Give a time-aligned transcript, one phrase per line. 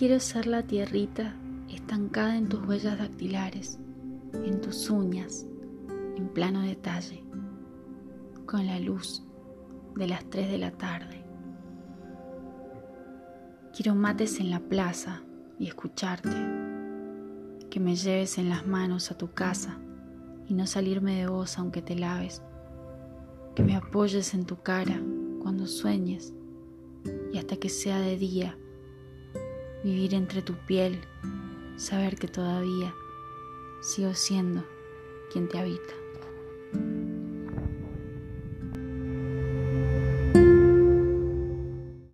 [0.00, 1.36] Quiero ser la tierrita
[1.68, 3.78] estancada en tus huellas dactilares,
[4.32, 5.46] en tus uñas,
[6.16, 7.22] en plano detalle,
[8.46, 9.22] con la luz
[9.96, 11.22] de las 3 de la tarde.
[13.76, 15.22] Quiero mates en la plaza
[15.58, 16.34] y escucharte,
[17.68, 19.78] que me lleves en las manos a tu casa
[20.48, 22.40] y no salirme de vos aunque te laves,
[23.54, 24.98] que me apoyes en tu cara
[25.42, 26.32] cuando sueñes
[27.34, 28.56] y hasta que sea de día,
[29.82, 31.00] vivir entre tu piel,
[31.76, 32.94] saber que todavía
[33.80, 34.64] sigo siendo
[35.32, 35.99] quien te habita.